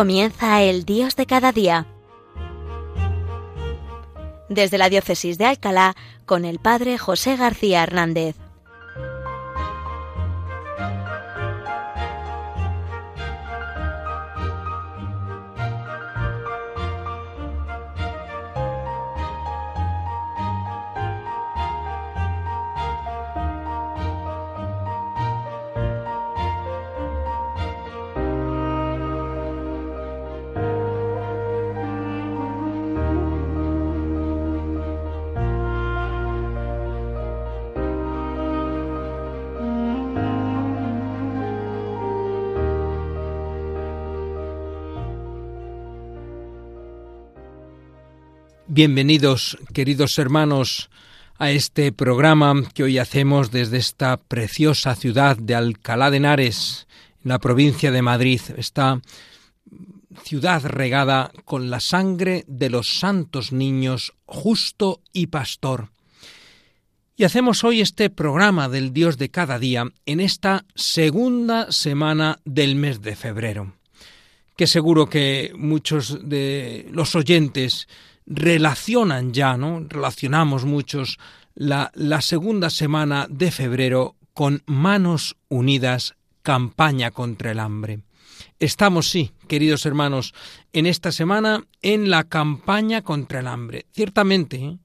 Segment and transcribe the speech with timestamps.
[0.00, 1.86] Comienza el Dios de cada día.
[4.48, 5.94] Desde la Diócesis de Alcalá,
[6.24, 8.34] con el Padre José García Hernández.
[48.72, 50.90] Bienvenidos, queridos hermanos,
[51.38, 56.86] a este programa que hoy hacemos desde esta preciosa ciudad de Alcalá de Henares,
[57.24, 59.00] en la provincia de Madrid, esta
[60.22, 65.90] ciudad regada con la sangre de los santos niños, justo y pastor.
[67.16, 72.76] Y hacemos hoy este programa del Dios de cada día en esta segunda semana del
[72.76, 73.72] mes de febrero,
[74.54, 77.88] que seguro que muchos de los oyentes
[78.30, 79.84] relacionan ya, ¿no?
[79.88, 81.18] Relacionamos muchos
[81.54, 88.00] la, la segunda semana de febrero con Manos Unidas, campaña contra el hambre.
[88.60, 90.32] Estamos, sí, queridos hermanos,
[90.72, 93.86] en esta semana en la campaña contra el hambre.
[93.92, 94.78] Ciertamente, ¿eh?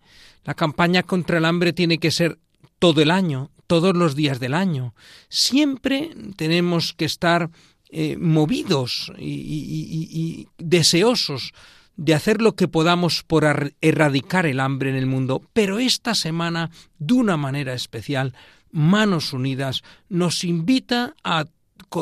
[0.43, 2.39] la campaña contra el hambre tiene que ser
[2.79, 4.95] todo el año, todos los días del año.
[5.29, 7.51] Siempre tenemos que estar
[7.89, 11.53] eh, movidos y, y deseosos
[11.97, 13.45] de hacer lo que podamos por
[13.81, 18.33] erradicar el hambre en el mundo, pero esta semana, de una manera especial,
[18.71, 21.45] Manos Unidas nos invita a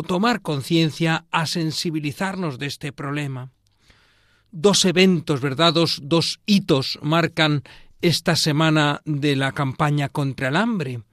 [0.08, 3.52] tomar conciencia, a sensibilizarnos de este problema.
[4.52, 5.74] Dos eventos, ¿verdad?
[5.74, 7.64] Dos, hitos marcan
[8.02, 11.04] esta semana de la campaña contra el hambre.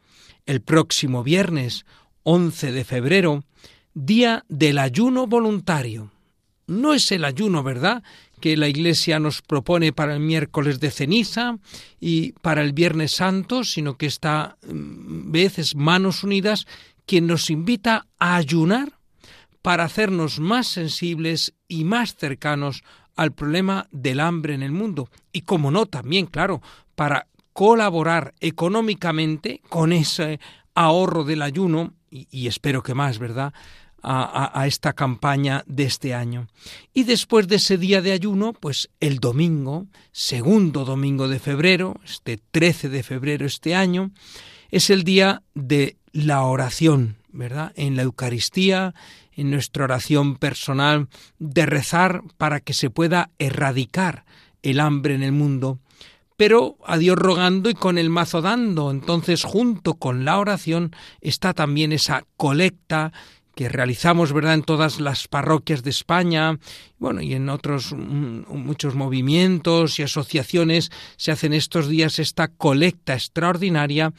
[0.46, 1.84] El próximo viernes,
[2.22, 3.44] 11 de febrero,
[3.94, 6.10] día del ayuno voluntario.
[6.66, 8.02] No es el ayuno, ¿verdad?,
[8.40, 11.58] que la Iglesia nos propone para el miércoles de ceniza
[12.00, 16.66] y para el Viernes Santo, sino que está mm, veces manos unidas
[17.06, 18.92] quien nos invita a ayunar
[19.62, 22.82] para hacernos más sensibles y más cercanos
[23.16, 25.10] al problema del hambre en el mundo.
[25.32, 26.62] Y como no, también, claro,
[26.94, 30.40] para colaborar económicamente con ese
[30.74, 33.52] ahorro del ayuno, y, y espero que más, ¿verdad?,
[34.02, 36.48] a, esta campaña de este año.
[36.94, 42.40] Y después de ese día de ayuno, pues el domingo, segundo domingo de febrero, este
[42.50, 44.10] 13 de febrero este año,
[44.70, 47.72] es el día de la oración, ¿verdad?
[47.76, 48.94] En la Eucaristía,
[49.32, 51.08] en nuestra oración personal,
[51.38, 54.24] de rezar para que se pueda erradicar
[54.62, 55.78] el hambre en el mundo
[56.40, 58.90] pero a Dios rogando y con el mazo dando.
[58.90, 63.12] Entonces, junto con la oración está también esa colecta
[63.60, 66.58] que realizamos verdad en todas las parroquias de España
[66.98, 73.12] bueno y en otros mm, muchos movimientos y asociaciones se hacen estos días esta colecta
[73.12, 74.14] extraordinaria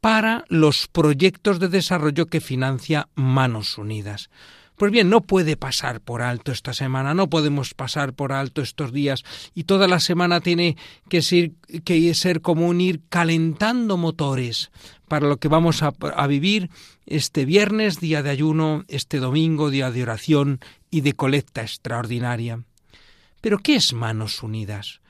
[0.00, 4.30] para los proyectos de desarrollo que financia Manos Unidas.
[4.78, 8.92] Pues bien, no puede pasar por alto esta semana, no podemos pasar por alto estos
[8.92, 10.76] días y toda la semana tiene
[11.08, 11.50] que ser,
[11.84, 14.70] que ser como un ir calentando motores
[15.08, 16.70] para lo que vamos a, a vivir
[17.06, 20.60] este viernes, día de ayuno, este domingo, día de oración
[20.92, 22.62] y de colecta extraordinaria.
[23.40, 25.00] Pero ¿qué es Manos Unidas?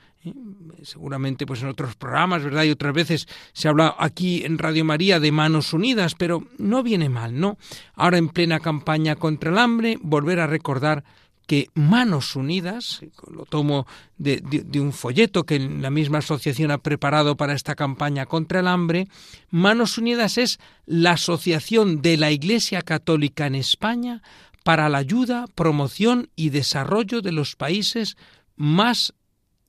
[0.83, 2.63] Seguramente pues en otros programas, ¿verdad?
[2.63, 7.09] Y otras veces se habla aquí en Radio María de manos unidas, pero no viene
[7.09, 7.57] mal, ¿no?
[7.95, 11.03] Ahora en plena campaña contra el hambre, volver a recordar
[11.49, 13.87] que Manos Unidas, lo tomo
[14.19, 14.39] de,
[14.79, 19.07] un folleto que la misma asociación ha preparado para esta campaña contra el hambre,
[19.49, 24.21] Manos Unidas es la asociación de la Iglesia Católica en España
[24.63, 28.15] para la ayuda, promoción y desarrollo de los países
[28.55, 29.15] más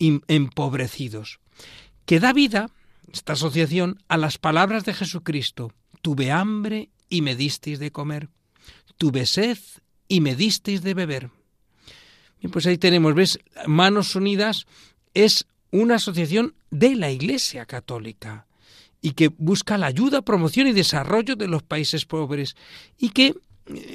[0.00, 1.38] empobrecidos,
[2.06, 2.70] que da vida,
[3.12, 5.72] esta asociación, a las palabras de Jesucristo.
[6.02, 8.28] Tuve hambre y me disteis de comer.
[8.96, 9.58] Tuve sed
[10.08, 11.30] y me disteis de beber.
[12.40, 13.38] Bien, pues ahí tenemos, ¿ves?
[13.66, 14.66] Manos Unidas
[15.14, 18.46] es una asociación de la Iglesia Católica
[19.02, 22.56] y que busca la ayuda, promoción y desarrollo de los países pobres
[22.98, 23.34] y que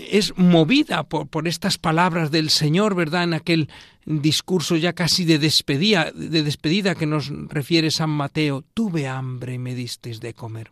[0.10, 3.24] es movida por, estas palabras del Señor, ¿verdad?
[3.24, 3.69] En aquel
[4.06, 9.57] discurso ya casi de despedida, de despedida que nos refiere San Mateo, tuve hambre y
[9.57, 10.72] me disteis de comer.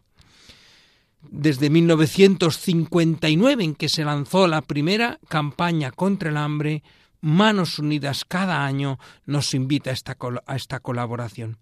[1.21, 6.83] Desde 1959, en que se lanzó la primera campaña contra el hambre,
[7.21, 11.57] Manos Unidas cada año nos invita a esta, a esta colaboración.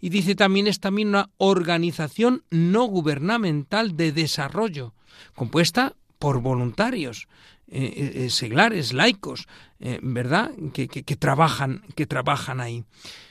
[0.00, 4.94] Y dice también es también una organización no gubernamental de desarrollo,
[5.34, 7.26] compuesta por voluntarios,
[7.66, 9.48] eh, eh, eh, seglares, laicos,
[10.02, 10.50] ¿verdad?
[10.74, 12.84] Que, que, trabajan, que trabajan ahí.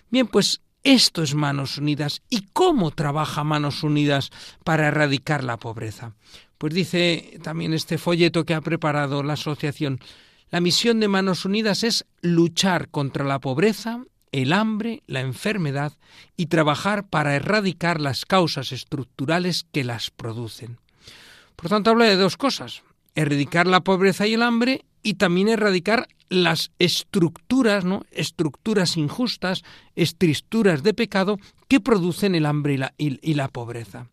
[0.09, 2.23] Bien, pues esto es Manos Unidas.
[2.29, 4.31] ¿Y cómo trabaja Manos Unidas
[4.63, 6.15] para erradicar la pobreza?
[6.57, 9.99] Pues dice también este folleto que ha preparado la asociación,
[10.49, 15.93] la misión de Manos Unidas es luchar contra la pobreza, el hambre, la enfermedad
[16.35, 20.79] y trabajar para erradicar las causas estructurales que las producen.
[21.61, 22.83] Por tanto, habla de dos cosas,
[23.15, 28.05] erradicar la pobreza y el hambre y también erradicar las estructuras, ¿no?
[28.11, 29.63] estructuras injustas,
[29.95, 34.07] estructuras de pecado que producen el hambre y la, y la pobreza.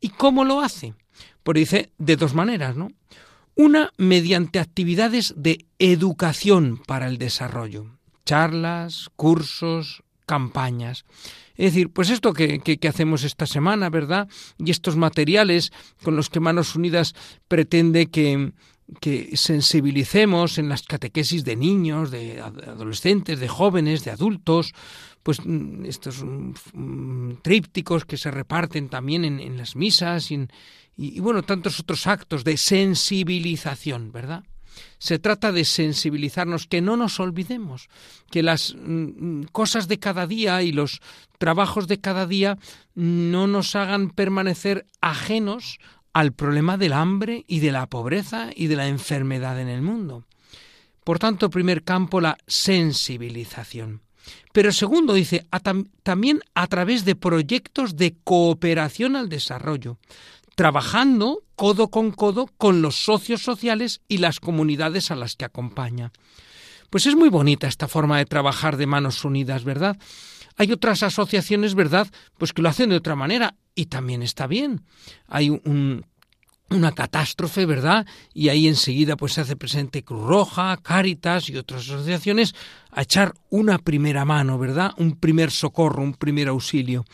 [0.00, 0.94] ¿Y cómo lo hace?
[1.42, 2.90] Pues dice de dos maneras, ¿no?
[3.56, 11.04] Una mediante actividades de educación para el desarrollo, charlas, cursos, campañas.
[11.56, 14.28] Es decir, pues esto que, que, hacemos esta semana, ¿verdad?
[14.58, 15.72] Y estos materiales
[16.04, 17.14] con los que Manos Unidas
[17.48, 18.52] pretende que,
[19.00, 24.72] que sensibilicemos en las catequesis de niños, de adolescentes, de jóvenes, de adultos,
[25.24, 30.46] pues mm, estos mm, trípticos que se reparten también en, las misas y,
[30.96, 34.44] y, bueno, tantos otros actos de sensibilización, ¿verdad?
[35.00, 37.88] Se trata de sensibilizarnos, que no nos olvidemos,
[38.30, 41.00] que las mm, cosas de cada día y los
[41.38, 42.58] trabajos de cada día
[42.94, 45.78] no nos hagan permanecer ajenos
[46.12, 50.26] al problema del hambre y de la pobreza y de la enfermedad en el mundo.
[51.02, 54.02] Por tanto, primer campo, la sensibilización.
[54.52, 55.46] Pero segundo, dice,
[56.02, 59.96] también a través de proyectos de cooperación al desarrollo,
[60.54, 66.12] trabajando codo con codo con los socios sociales y las comunidades a las que acompaña.
[66.90, 69.96] Pues es muy bonita esta forma de trabajar de manos unidas, ¿verdad?
[70.56, 72.08] Hay otras asociaciones, ¿verdad?
[72.36, 74.84] Pues que lo hacen de otra manera y también está bien.
[75.26, 76.04] Hay un,
[76.70, 78.06] una catástrofe, ¿verdad?
[78.32, 82.54] Y ahí enseguida pues se hace presente Cruz Roja, Cáritas y otras asociaciones
[82.92, 84.92] a echar una primera mano, ¿verdad?
[84.96, 87.04] Un primer socorro, un primer auxilio.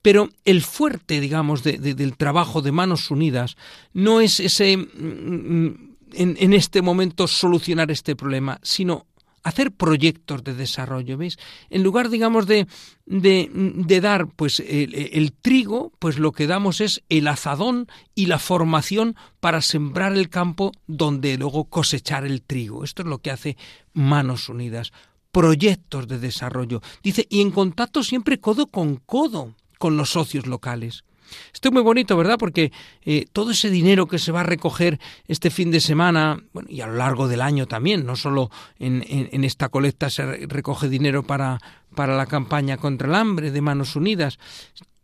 [0.00, 3.56] Pero el fuerte, digamos, del trabajo de manos unidas
[3.92, 9.06] no es ese mm, mm, en, en este momento solucionar este problema, sino
[9.42, 11.38] hacer proyectos de desarrollo, ¿veis?
[11.70, 12.66] En lugar, digamos, de,
[13.06, 18.38] de, dar pues el, el, trigo, pues lo que damos es el azadón y la
[18.38, 22.84] formación para sembrar el campo donde luego cosechar el trigo.
[22.84, 23.56] Esto es lo que hace
[23.92, 24.92] Manos Unidas.
[25.32, 26.82] Proyectos de desarrollo.
[27.02, 31.04] Dice, y en contacto siempre codo con codo con los socios locales.
[31.52, 32.36] Esto es muy bonito, ¿verdad?
[32.38, 32.72] Porque
[33.04, 34.98] eh, todo ese dinero que se va a recoger
[35.28, 39.04] este fin de semana, bueno, y a lo largo del año también, no solo en,
[39.06, 41.58] en, esta colecta se recoge dinero para,
[41.94, 44.38] para la campaña contra el hambre de Manos Unidas,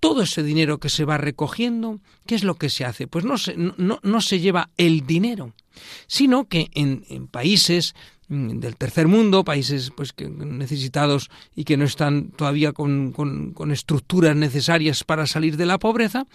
[0.01, 3.07] todo ese dinero que se va recogiendo, ¿qué es lo que se hace?
[3.07, 5.55] Pues no se, no, no se lleva el dinero,
[6.07, 7.95] sino que en, en países
[8.29, 14.37] del tercer mundo, países pues que necesitados y que no están todavía con, con, estructuras
[14.37, 16.27] necesarias para salir de la pobreza,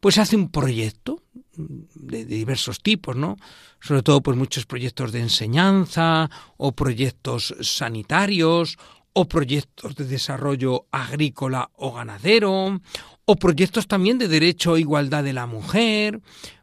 [0.00, 1.22] pues hace un proyecto
[1.54, 3.36] de, diversos tipos, ¿no?
[3.80, 8.78] Sobre todo pues muchos proyectos de enseñanza o proyectos sanitarios
[9.12, 12.80] o proyectos de desarrollo agrícola o ganadero
[13.24, 16.20] o proyectos también de derecho a igualdad de la mujer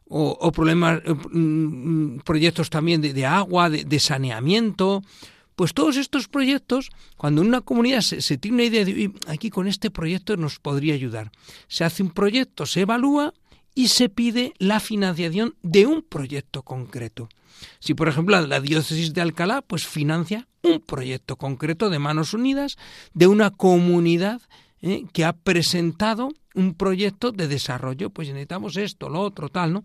[0.09, 5.03] o, problemas, eh, mm, proyectos también de, agua, de, saneamiento.
[5.55, 9.67] Pues todos estos proyectos, cuando en una comunidad se, tiene una idea de aquí con
[9.67, 11.31] este proyecto nos podría ayudar,
[11.67, 13.33] se hace un proyecto, se evalúa
[13.75, 17.29] y se pide la financiación de un proyecto concreto.
[17.79, 22.77] Si, por ejemplo, la diócesis de Alcalá pues financia un proyecto concreto de Manos Unidas
[23.13, 24.41] de una comunidad
[24.81, 25.05] ¿eh?
[25.11, 29.83] que ha presentado un proyecto de desarrollo, pues necesitamos esto, lo otro, tal, ¿no?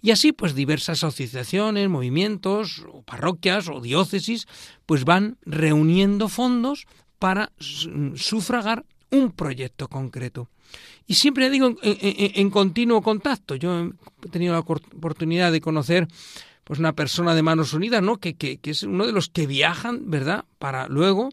[0.00, 4.46] Y así, pues diversas asociaciones, movimientos, o parroquias, o diócesis,
[4.86, 6.86] pues van reuniendo fondos
[7.18, 10.48] para sufragar un proyecto concreto.
[11.06, 13.54] Y siempre digo en, continuo contacto.
[13.54, 13.90] Yo
[14.24, 16.08] he tenido la oportunidad de conocer
[16.64, 18.16] pues una persona de Manos Unidas, ¿no?
[18.16, 20.46] Que, que, que es uno de los que viajan, ¿verdad?
[20.58, 21.28] Para luego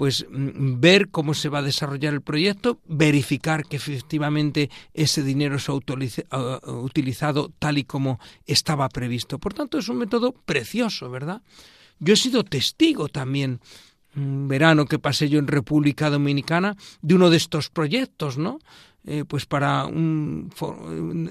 [0.00, 5.58] pues mm, ver cómo se va a desarrollar el proyecto, verificar que efectivamente ese dinero
[5.58, 9.38] se ha utilizado tal y como estaba previsto.
[9.38, 11.42] Por tanto, es un método precioso, ¿verdad?
[11.98, 13.60] Yo he sido testigo también
[14.16, 18.58] un verano que pasé yo en República Dominicana, de uno de estos proyectos, ¿no?
[19.06, 19.88] Eh, pues para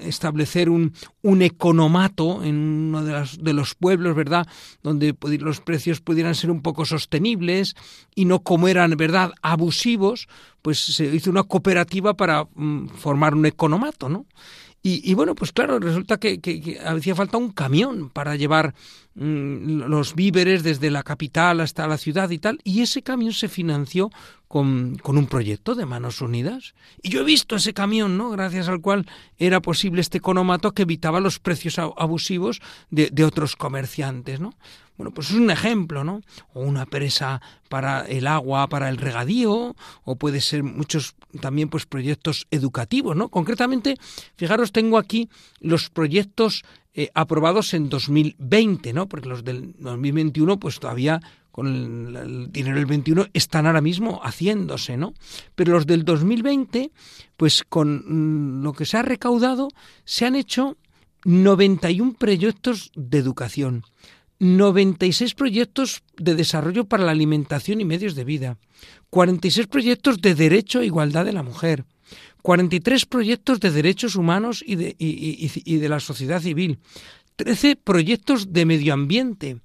[0.02, 4.48] establecer un, un, economato en uno de, las, de, los pueblos, ¿verdad?
[4.82, 7.76] Donde los precios pudieran ser un poco sostenibles
[8.16, 10.28] y no como eran, ¿verdad?, abusivos,
[10.64, 14.26] pues se hizo una cooperativa para mm, formar un economato, ¿no?
[14.82, 18.74] Y, bueno, pues claro, resulta que, que, hacía falta un camión para llevar
[19.20, 24.10] los víveres desde la capital hasta la ciudad y tal, y ese camión se financió
[24.48, 26.74] con, con, un proyecto de Manos Unidas.
[27.04, 28.30] Y yo he visto ese camión, ¿no?
[28.30, 29.06] Gracias al cual
[29.38, 32.62] era posible este economato que evitaba los precios abusivos
[32.92, 34.54] de, de otros comerciantes, ¿no?
[35.00, 36.22] Bueno, pues es un ejemplo, ¿no?
[36.54, 41.86] O una presa para el agua, para el regadío, o puede ser muchos también pues
[41.86, 43.30] proyectos educativos, ¿no?
[43.30, 43.96] Concretamente,
[44.36, 45.30] fijaros, tengo aquí
[45.62, 46.64] los proyectos
[47.00, 49.08] eh, aprobados en 2020, ¿no?
[49.08, 54.98] Porque los del 2021 pues todavía con el, dinero del 21 están ahora mismo haciéndose,
[54.98, 55.14] ¿no?
[55.56, 56.92] Pero los del 2020,
[57.38, 59.70] pues con mm, lo que se ha recaudado,
[60.04, 60.76] se han hecho
[61.24, 63.86] 91 proyectos de educación.
[64.40, 68.58] 96 proyectos de desarrollo para la alimentación y medios de vida,
[69.10, 71.86] 46 proyectos de derecho e igualdad de la mujer,
[72.42, 76.80] 43 proyectos de derechos humanos y de, y, de la sociedad civil,
[77.36, 79.60] 13 proyectos de medio ambiente,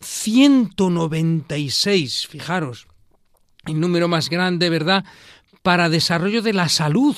[0.00, 2.86] 196, fijaros,
[3.66, 5.04] el número más grande, ¿verdad?,
[5.62, 7.16] para desarrollo de la salud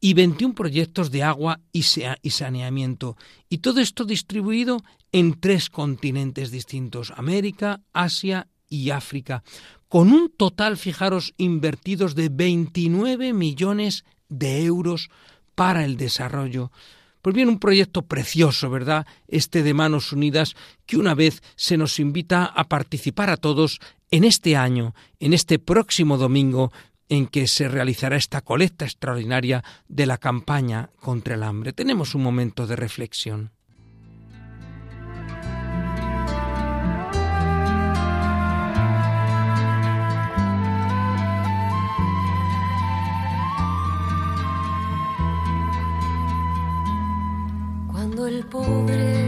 [0.00, 3.16] y 21 proyectos de agua y saneamiento.
[3.48, 4.82] Y todo esto distribuido
[5.12, 9.42] en tres continentes distintos, América, Asia y África,
[9.88, 15.10] con un total, fijaros, invertidos de 29 millones de euros
[15.54, 16.72] para el desarrollo.
[17.20, 19.06] Pues bien, un proyecto precioso, ¿verdad?
[19.28, 20.56] Este de Manos Unidas,
[20.86, 23.78] que una vez se nos invita a participar a todos
[24.10, 26.72] en este año, en este próximo domingo,
[27.10, 31.74] en que se realizará esta colecta extraordinaria de la campaña contra el hambre.
[31.74, 33.50] Tenemos un momento de reflexión.
[48.50, 49.19] Pobre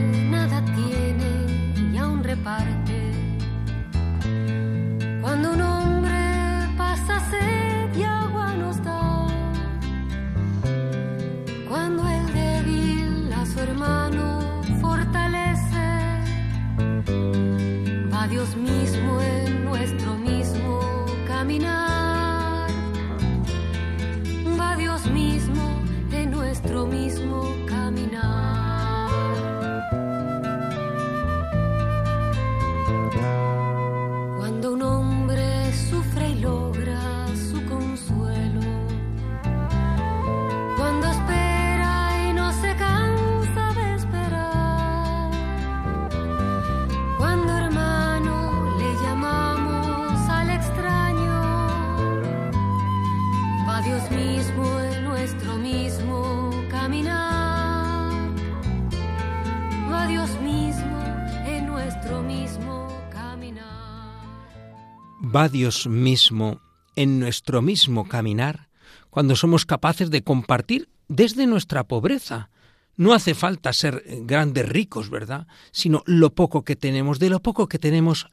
[65.42, 66.60] va Dios mismo
[66.94, 68.68] en nuestro mismo caminar
[69.10, 72.50] cuando somos capaces de compartir desde nuestra pobreza.
[72.96, 75.48] No hace falta ser grandes ricos, ¿verdad?
[75.72, 78.28] Sino lo poco que tenemos, de lo poco que tenemos,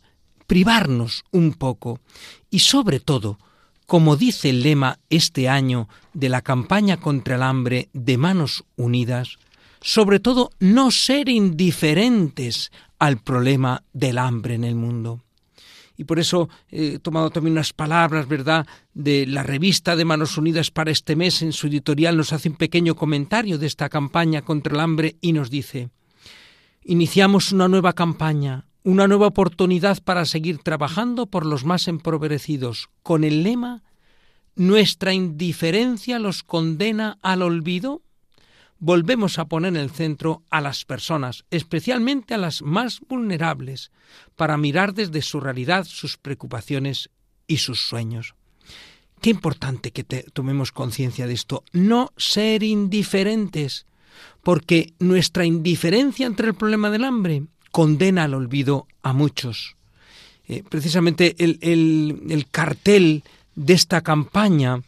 [0.45, 1.99] privarnos un poco.
[2.51, 3.39] Y sobre todo,
[3.87, 9.39] como dice el lema este año de la campaña contra el hambre de Manos Unidas,
[9.81, 15.23] sobre todo no ser indiferentes al problema del hambre en el mundo
[15.99, 20.71] y por eso he tomado también unas palabras, ¿verdad?, de la revista de Manos Unidas
[20.71, 21.41] para este mes.
[21.41, 25.33] En su editorial nos hace un pequeño comentario de esta campaña contra el hambre y
[25.33, 25.89] nos dice,
[26.85, 33.25] iniciamos una nueva campaña, una nueva oportunidad para seguir trabajando por los más empobrecidos, con
[33.25, 33.83] el lema
[34.55, 38.03] ¿Nuestra indiferencia los condena al olvido?
[38.79, 43.91] Volvemos a poner en el centro a las personas, especialmente a las más vulnerables,
[44.35, 47.09] para mirar desde su realidad sus preocupaciones
[47.45, 48.35] y sus sueños.
[49.21, 53.85] Qué importante que tomemos conciencia de esto, no ser indiferentes,
[54.43, 59.75] porque nuestra indiferencia entre el problema del hambre condena al olvido a muchos.
[60.47, 63.23] Eh, precisamente el, el cartel
[63.55, 64.81] de esta campaña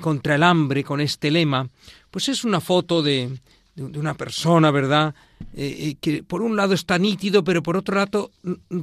[0.00, 1.68] contra el hambre con este lema,
[2.14, 3.40] pues es una foto de,
[3.74, 5.16] de, una persona, ¿verdad?
[5.52, 8.30] Eh, eh, que por un lado está nítido, pero por otro lado,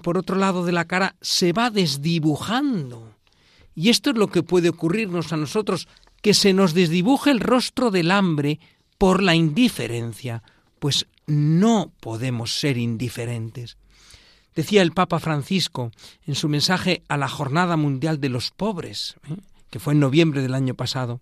[0.03, 3.15] por otro lado de la cara se va desdibujando.
[3.73, 5.87] Y esto es lo que puede ocurrirnos a nosotros,
[6.21, 8.59] que se nos desdibuje el rostro del hambre
[8.97, 10.43] por la indiferencia,
[10.79, 13.77] pues no podemos ser indiferentes.
[14.55, 15.93] Decía el Papa Francisco
[16.27, 19.37] en su mensaje a la Jornada Mundial de los Pobres, ¿eh?
[19.69, 21.21] que fue en noviembre del año pasado,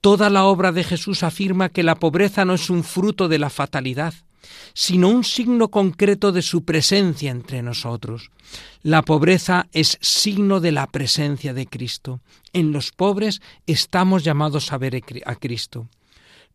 [0.00, 3.50] Toda la obra de Jesús afirma que la pobreza no es un fruto de la
[3.50, 4.14] fatalidad,
[4.72, 8.30] sino un signo concreto de su presencia entre nosotros.
[8.82, 12.20] La pobreza es signo de la presencia de Cristo.
[12.52, 15.88] En los pobres estamos llamados a ver a Cristo.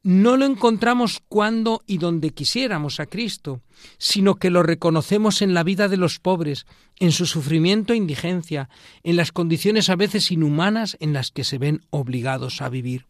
[0.04, 3.62] No lo encontramos cuando y donde quisiéramos a Cristo,
[3.98, 6.66] sino que lo reconocemos en la vida de los pobres,
[7.00, 8.70] en su sufrimiento e indigencia,
[9.04, 13.06] en las condiciones a veces inhumanas en las que se ven obligados a vivir.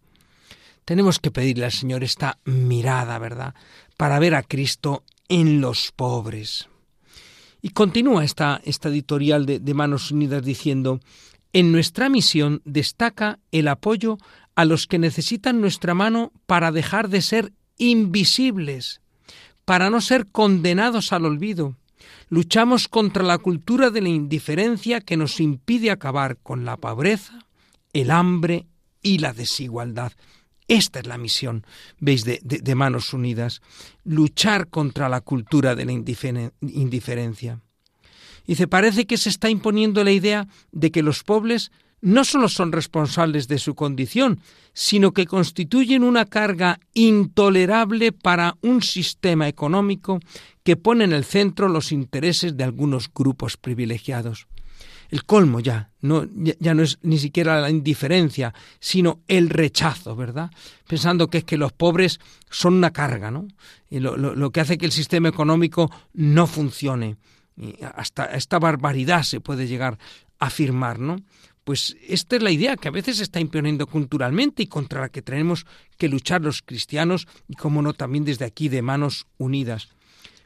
[0.85, 3.55] Tenemos que pedirle al Señor esta mirada, ¿verdad?
[3.97, 6.69] Para ver a Cristo en los pobres.
[7.61, 10.99] Y continúa esta, esta editorial de, de Manos Unidas diciendo,
[11.53, 14.17] en nuestra misión destaca el apoyo
[14.55, 19.01] a los que necesitan nuestra mano para dejar de ser invisibles,
[19.65, 21.75] para no ser condenados al olvido.
[22.29, 27.45] Luchamos contra la cultura de la indiferencia que nos impide acabar con la pobreza,
[27.93, 28.65] el hambre
[29.01, 30.11] y la desigualdad.
[30.67, 31.65] Esta es la misión,
[31.99, 33.61] veis, de, Manos Unidas,
[34.03, 37.61] luchar contra la cultura de la indiferencia.
[38.45, 41.71] Dice, parece que se está imponiendo la idea de que los pobres
[42.03, 44.39] no solo son responsables de su condición,
[44.73, 50.19] sino que constituyen una carga intolerable para un sistema económico
[50.63, 54.47] que pone en el centro los intereses de algunos grupos privilegiados
[55.13, 60.49] el colmo ya, no, ya, no es ni siquiera la indiferencia, sino el rechazo, ¿verdad?
[60.87, 62.19] Pensando que es que los pobres
[62.49, 63.47] son una carga, ¿no?
[63.91, 67.17] Y lo, que hace que el sistema económico no funcione.
[67.55, 69.99] Y hasta esta barbaridad se puede llegar
[70.39, 71.17] a afirmar, ¿no?
[71.63, 75.09] Pues esta es la idea que a veces se está imponiendo culturalmente y contra la
[75.09, 75.65] que tenemos
[75.97, 79.89] que luchar los cristianos y, como no, también desde aquí de manos unidas.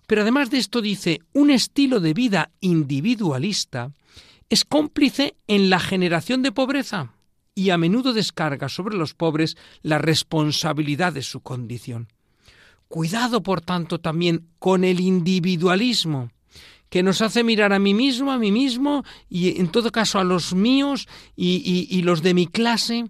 [0.06, 3.92] Pero además de esto dice, un estilo de vida individualista
[4.50, 7.12] es cómplice en la generación de pobreza
[7.54, 12.08] y a menudo descarga sobre los pobres la responsabilidad de su condición.
[12.88, 16.30] Cuidado, por tanto, también con el individualismo,
[16.90, 20.24] que nos hace mirar a mí mismo, a mí mismo, y en todo caso a
[20.24, 23.06] los míos y, los de mi clase,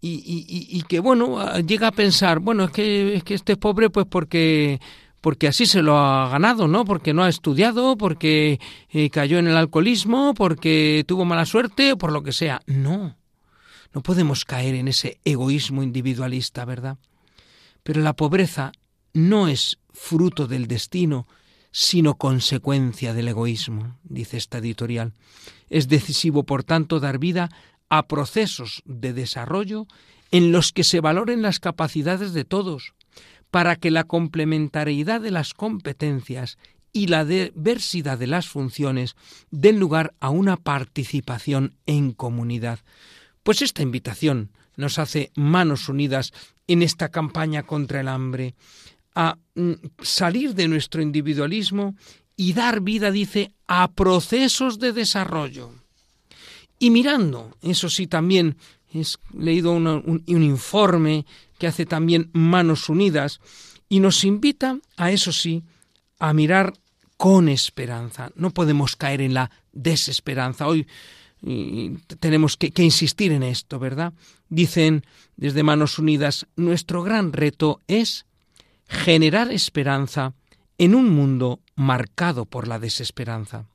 [0.00, 4.06] y, que, bueno, llega a pensar, bueno, es que, es que este es pobre pues
[4.08, 4.80] porque
[5.24, 6.84] porque así se lo ha ganado, ¿no?
[6.84, 8.60] Porque no ha estudiado, porque
[8.90, 12.60] eh, cayó en el alcoholismo, porque tuvo mala suerte, por lo que sea.
[12.66, 13.16] No,
[13.94, 16.98] no podemos caer en ese egoísmo individualista, ¿verdad?
[17.82, 18.72] Pero la pobreza
[19.14, 21.26] no es fruto del destino,
[21.76, 25.12] sino consecuencia del egoísmo, dice esta editorial.
[25.68, 27.50] Es decisivo, por tanto, dar vida
[27.88, 29.88] a procesos de desarrollo
[30.30, 32.94] en los que se valoren las capacidades de todos,
[33.50, 36.58] para que la complementariedad de las competencias
[36.92, 39.16] y la diversidad de las funciones
[39.50, 42.78] den lugar a una participación en comunidad.
[43.42, 46.32] Pues esta invitación nos hace manos unidas
[46.68, 48.54] en esta campaña contra el hambre,
[49.14, 49.72] a mm,
[50.02, 51.94] salir de nuestro individualismo
[52.36, 55.72] y dar vida, dice, a procesos de desarrollo.
[56.78, 58.56] Y mirando, eso sí, también
[58.92, 61.24] he leído un informe
[61.58, 63.40] que hace también Manos Unidas
[63.88, 65.62] y nos invita a eso sí,
[66.18, 66.74] a mirar
[67.16, 68.30] con esperanza.
[68.34, 70.66] No podemos caer en la desesperanza.
[70.66, 70.86] Hoy
[72.20, 74.12] tenemos que, que, insistir en esto, ¿verdad?
[74.48, 75.04] Dicen
[75.36, 78.26] desde Manos Unidas, nuestro gran reto es
[78.88, 80.34] generar esperanza
[80.78, 83.66] en un mundo marcado por la desesperanza.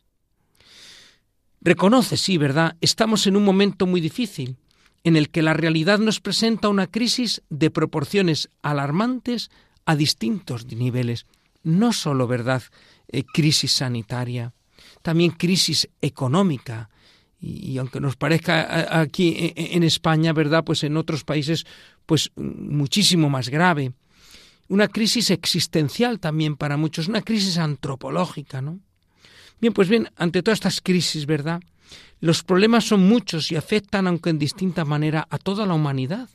[1.62, 2.78] Reconoce, sí, ¿verdad?
[2.82, 4.58] Estamos en un momento muy difícil,
[5.04, 9.50] en el que la realidad nos presenta una crisis de proporciones alarmantes
[9.86, 11.26] a distintos niveles.
[11.64, 12.64] No solo, ¿verdad?,
[13.08, 14.54] eh, crisis sanitaria,
[15.02, 16.90] también crisis económica.
[17.42, 21.66] Y, aunque nos parezca aquí e, e, en España, ¿verdad?, pues en otros países,
[22.06, 23.94] pues muchísimo más grave.
[24.70, 28.80] Una crisis existencial también para muchos, una crisis antropológica, ¿no?
[29.60, 31.62] Bien, pues bien, ante todas estas crisis, ¿verdad?
[32.22, 36.30] Los problemas son muchos y afectan, aunque en distinta manera, a toda la humanidad.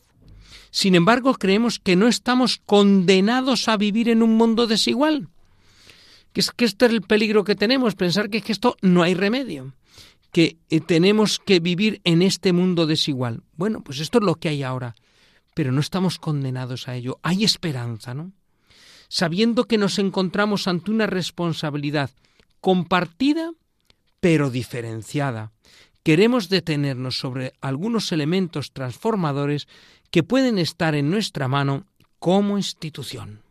[0.71, 5.29] Sin embargo, creemos que no estamos condenados a vivir en un mundo desigual.
[6.33, 9.03] Que es que este es el peligro que tenemos, pensar que, es que esto no
[9.03, 9.73] hay remedio,
[10.33, 13.43] que eh, tenemos que vivir en este mundo desigual.
[13.57, 14.97] Bueno, pues esto es lo que hay ahora,
[15.55, 17.19] pero no estamos condenados a ello.
[17.23, 18.33] Hay esperanza, ¿no?
[19.09, 22.11] sabiendo que nos encontramos ante una responsabilidad
[22.61, 23.53] compartida
[24.19, 25.53] pero diferenciada.
[26.03, 29.69] Queremos detenernos sobre algunos elementos transformadores
[30.11, 31.87] que pueden estar en nuestra mano
[32.19, 33.43] como institución.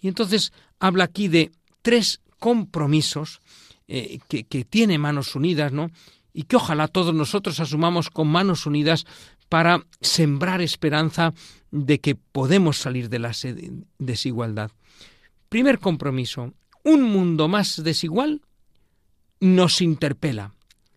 [0.00, 1.50] Y entonces habla aquí de
[1.82, 3.40] tres compromisos
[3.88, 5.90] eh, que, que tiene Manos Unidas, ¿no?
[6.32, 9.04] Y que ojalá todos nosotros asumamos con manos unidas
[9.48, 11.32] para sembrar esperanza
[11.70, 13.32] de que podemos salir de la
[13.98, 14.70] desigualdad.
[15.48, 18.42] Primer compromiso, un mundo más desigual
[19.40, 20.54] nos interpela.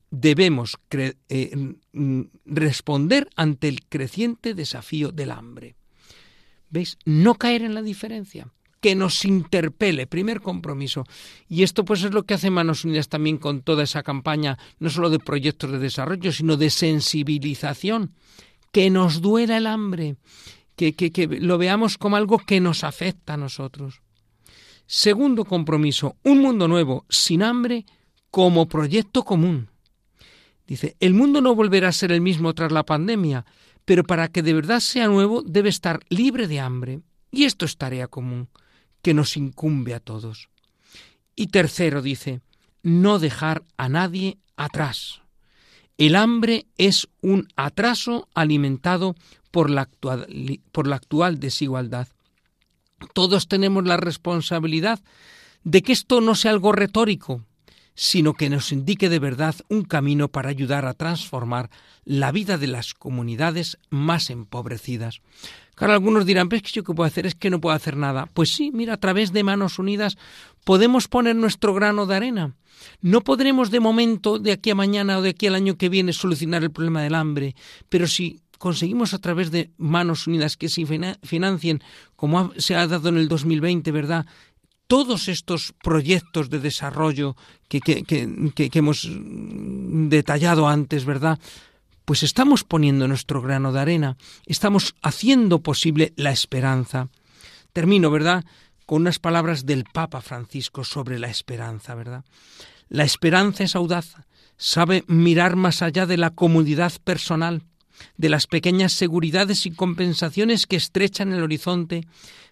[0.09, 1.75] Debemos eh,
[2.45, 5.75] responder ante el creciente desafío del hambre.
[6.69, 6.97] ¿Veis?
[7.05, 8.51] No caer en la diferencia
[8.81, 11.05] que nos interpele, primer compromiso.
[11.47, 14.89] Y esto pues es lo que hace Manos Unidas también con toda esa campaña, no
[14.89, 18.15] solo de proyectos de desarrollo, sino de sensibilización,
[18.71, 20.15] que nos duela el hambre,
[20.75, 24.01] que, que, que lo veamos como algo que nos afecta a nosotros.
[24.87, 27.85] Segundo compromiso, un mundo nuevo, sin hambre,
[28.31, 29.69] como proyecto común.
[30.65, 33.45] Dice, el mundo no volverá a ser el mismo tras la pandemia,
[33.85, 37.01] pero para que de verdad sea nuevo debe estar libre de hambre.
[37.29, 38.49] Y esto es tarea común,
[39.01, 40.49] que nos incumbe a todos.
[41.35, 42.41] Y tercero dice,
[42.83, 45.21] no dejar a nadie atrás.
[45.97, 49.15] El hambre es un atraso alimentado
[49.51, 50.27] por la actual,
[50.71, 52.07] por la actual desigualdad.
[53.13, 54.99] Todos tenemos la responsabilidad
[55.63, 57.43] de que esto no sea algo retórico,
[57.95, 61.69] sino que nos indique de verdad un camino para ayudar a transformar
[62.03, 65.21] la vida de las comunidades más empobrecidas.
[65.75, 67.25] Claro, algunos dirán, ¿pero es que yo qué puedo hacer?
[67.25, 68.27] Es que no puedo hacer nada.
[68.33, 70.17] Pues sí, mira, a través de Manos Unidas
[70.63, 72.55] podemos poner nuestro grano de arena.
[73.01, 76.13] No podremos de momento, de aquí a mañana o de aquí al año que viene,
[76.13, 77.55] solucionar el problema del hambre,
[77.89, 80.85] pero si conseguimos a través de Manos Unidas que se
[81.23, 81.81] financien,
[82.15, 84.27] como se ha dado en el 2020, ¿verdad?
[84.91, 87.37] Todos estos proyectos de desarrollo
[87.69, 87.79] que,
[88.73, 91.39] hemos detallado antes, ¿verdad?
[92.03, 97.07] pues estamos poniendo nuestro grano de arena, estamos haciendo posible la esperanza.
[97.71, 98.43] Termino, ¿verdad?
[98.85, 102.25] Con unas palabras del Papa Francisco sobre la esperanza, ¿verdad?
[102.89, 104.17] La esperanza es audaz,
[104.57, 107.63] sabe mirar más allá de la comodidad personal,
[108.17, 112.05] de las pequeñas seguridades y compensaciones que estrechan el horizonte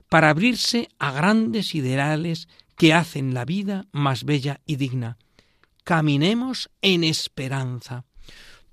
[0.09, 5.17] para abrirse a grandes ideales que hacen la vida más bella y digna.
[5.83, 8.05] Caminemos en esperanza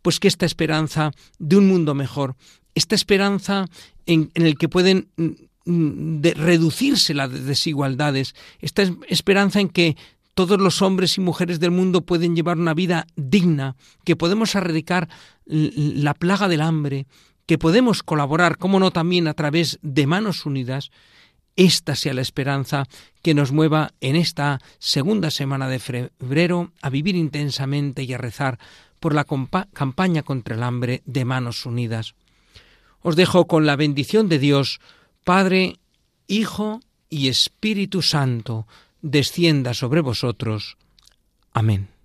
[0.07, 2.37] pues que esta esperanza de un mundo mejor,
[2.77, 3.67] esta esperanza
[4.07, 5.31] en, el que pueden mm,
[5.65, 9.97] mm, reducirse las desigualdades, esta esperanza en que
[10.35, 15.09] todos los hombres y mujeres del mundo pueden llevar una vida digna, que podemos erradicar
[15.45, 17.09] la plaga del hambre,
[17.47, 20.93] que podemos colaborar, como no también a través de manos unidas,
[21.57, 22.87] esta sea la esperanza
[23.23, 28.59] que nos mueva en esta segunda semana de febrero a vivir intensamente y a rezar
[29.01, 32.15] por la campaña contra el hambre de manos unidas.
[33.03, 34.81] Os dejo con la bendición de Dios,
[35.25, 35.79] Padre,
[36.29, 38.67] Hijo y Espíritu Santo,
[39.01, 40.77] descienda sobre vosotros.
[41.53, 41.96] Amén.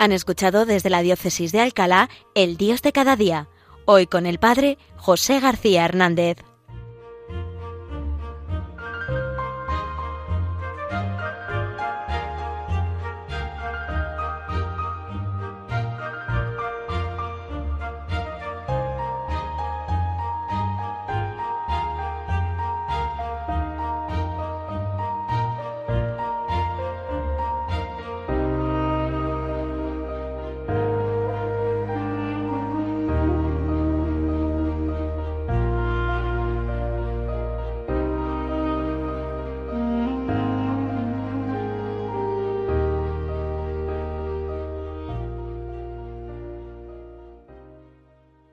[0.00, 3.50] Han escuchado desde la Diócesis de Alcalá El Dios de cada día,
[3.84, 6.38] hoy con el Padre José García Hernández.